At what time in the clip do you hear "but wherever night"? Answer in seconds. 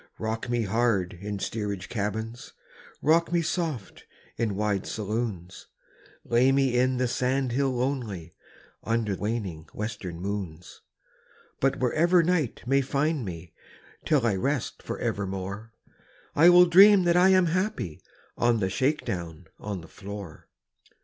11.59-12.63